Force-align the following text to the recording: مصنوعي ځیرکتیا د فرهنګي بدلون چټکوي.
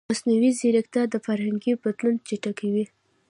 مصنوعي 0.11 0.51
ځیرکتیا 0.59 1.03
د 1.09 1.15
فرهنګي 1.25 1.73
بدلون 1.83 2.15
چټکوي. 2.27 2.85